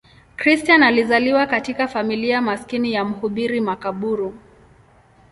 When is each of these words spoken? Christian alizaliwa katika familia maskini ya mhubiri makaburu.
Christian 0.35 0.83
alizaliwa 0.83 1.47
katika 1.47 1.87
familia 1.87 2.41
maskini 2.41 2.93
ya 2.93 3.05
mhubiri 3.05 3.61
makaburu. 3.61 4.33